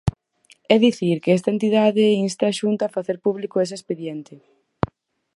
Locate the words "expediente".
3.77-4.33